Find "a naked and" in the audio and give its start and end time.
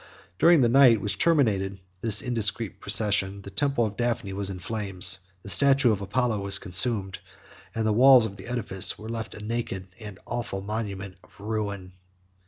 9.35-10.17